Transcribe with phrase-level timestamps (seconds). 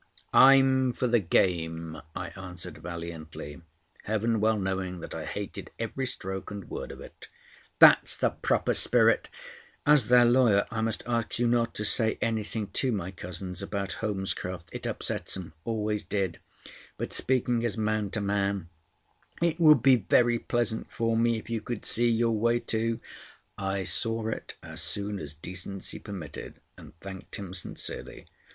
[0.33, 3.61] "I'm for the game," I answered valiantly;
[4.05, 7.27] Heaven well knowing that I hated every stroke and word of it.
[7.77, 9.29] "That's the proper spirit.
[9.85, 13.97] As their lawyer I must ask you not to say anything to my cousins about
[14.01, 14.73] Holmescroft.
[14.73, 15.53] It upsets 'em.
[15.65, 16.39] Always did.
[16.97, 18.69] But speaking as man to man,
[19.39, 22.99] it would be very pleasant for me if you could see your way to—"
[23.55, 28.25] I saw it as soon as decency permitted, and thanked him sincerely.